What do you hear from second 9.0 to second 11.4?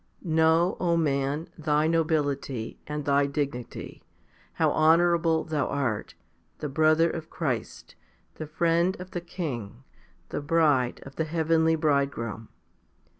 the King, the bride of the